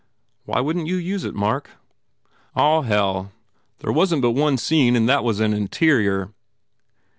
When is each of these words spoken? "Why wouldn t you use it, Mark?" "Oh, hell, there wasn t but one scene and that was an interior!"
"Why 0.45 0.59
wouldn 0.61 0.85
t 0.85 0.89
you 0.89 0.95
use 0.97 1.25
it, 1.25 1.35
Mark?" 1.35 1.69
"Oh, 2.55 2.81
hell, 2.81 3.31
there 3.81 3.91
wasn 3.91 4.17
t 4.17 4.21
but 4.23 4.31
one 4.31 4.57
scene 4.57 4.95
and 4.95 5.07
that 5.07 5.23
was 5.23 5.39
an 5.39 5.53
interior!" 5.53 6.33